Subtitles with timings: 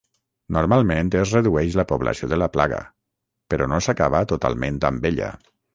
[0.55, 2.81] Normalment es redueix la població de la plaga
[3.55, 5.35] però no s'acaba totalment amb ella.